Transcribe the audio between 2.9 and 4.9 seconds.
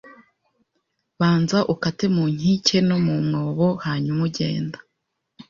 mu mwobo hanyuma ugenda